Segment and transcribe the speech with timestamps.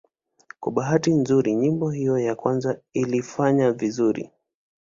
[0.61, 4.29] Kwa bahati nzuri nyimbo hiyo ya kwanza ilifanya vizuri.